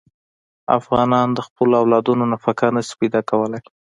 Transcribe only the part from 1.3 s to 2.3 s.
د خپلو اولادونو